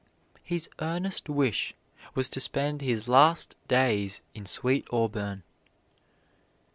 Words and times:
His 0.41 0.67
earnest 0.79 1.29
wish 1.29 1.75
was 2.15 2.27
to 2.29 2.39
spend 2.39 2.81
his 2.81 3.07
last 3.07 3.55
days 3.67 4.23
in 4.33 4.47
Sweet 4.47 4.87
Auburn. 4.91 5.43